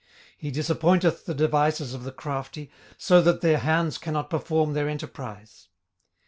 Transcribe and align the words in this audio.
18:005:012 0.01 0.07
He 0.39 0.49
disappointeth 0.51 1.25
the 1.25 1.35
devices 1.35 1.93
of 1.93 2.03
the 2.03 2.11
crafty, 2.11 2.71
so 2.97 3.21
that 3.21 3.41
their 3.41 3.59
hands 3.59 3.99
cannot 3.99 4.31
perform 4.31 4.73
their 4.73 4.89
enterprise. 4.89 5.67